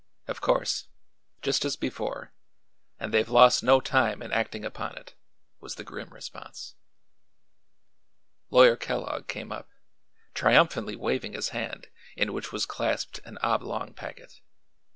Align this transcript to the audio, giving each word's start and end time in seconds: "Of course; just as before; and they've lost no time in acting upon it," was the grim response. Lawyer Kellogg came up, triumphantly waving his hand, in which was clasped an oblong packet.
"Of 0.27 0.41
course; 0.41 0.87
just 1.43 1.63
as 1.63 1.75
before; 1.75 2.33
and 2.99 3.13
they've 3.13 3.29
lost 3.29 3.61
no 3.61 3.79
time 3.79 4.23
in 4.23 4.31
acting 4.31 4.65
upon 4.65 4.97
it," 4.97 5.13
was 5.59 5.75
the 5.75 5.83
grim 5.83 6.09
response. 6.09 6.73
Lawyer 8.49 8.75
Kellogg 8.75 9.27
came 9.27 9.51
up, 9.51 9.69
triumphantly 10.33 10.95
waving 10.95 11.33
his 11.33 11.49
hand, 11.49 11.89
in 12.17 12.33
which 12.33 12.51
was 12.51 12.65
clasped 12.65 13.19
an 13.25 13.37
oblong 13.43 13.93
packet. 13.93 14.41